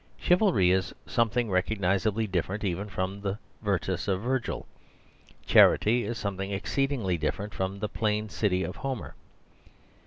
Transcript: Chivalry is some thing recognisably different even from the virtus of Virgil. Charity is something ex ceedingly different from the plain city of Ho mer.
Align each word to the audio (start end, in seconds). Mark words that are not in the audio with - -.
Chivalry 0.17 0.71
is 0.71 0.95
some 1.05 1.29
thing 1.29 1.51
recognisably 1.51 2.25
different 2.25 2.63
even 2.63 2.89
from 2.89 3.21
the 3.21 3.37
virtus 3.61 4.07
of 4.07 4.23
Virgil. 4.23 4.65
Charity 5.45 6.05
is 6.05 6.17
something 6.17 6.51
ex 6.51 6.73
ceedingly 6.73 7.19
different 7.19 7.53
from 7.53 7.77
the 7.77 7.87
plain 7.87 8.27
city 8.27 8.63
of 8.63 8.77
Ho 8.77 8.95
mer. 8.95 9.13